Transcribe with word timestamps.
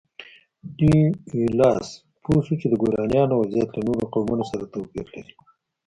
ډي 0.77 0.97
ایولاس 1.33 1.87
پوه 2.23 2.39
شو 2.45 2.53
چې 2.61 2.67
د 2.69 2.73
ګورانیانو 2.81 3.39
وضعیت 3.41 3.69
له 3.73 3.81
نورو 3.87 4.05
قومونو 4.13 4.43
توپیر 4.73 5.05
لري. 5.15 5.33